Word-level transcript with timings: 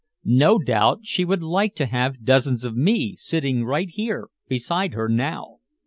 No 0.25 0.57
doubt 0.57 1.01
she 1.03 1.23
would 1.23 1.43
like 1.43 1.75
to 1.75 1.85
have 1.85 2.25
dozens 2.25 2.65
of 2.65 2.75
me 2.75 3.15
sitting 3.15 3.63
right 3.65 3.87
here 3.91 4.29
beside 4.49 4.95
her 4.95 5.07
now! 5.07 5.59